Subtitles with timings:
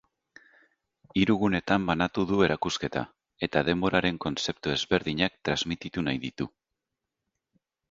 [1.23, 3.03] Hiru gunetan banatu du erakusketa
[3.49, 6.51] eta denboraren kontzeptu ezberdinak transmititu nahi ditu.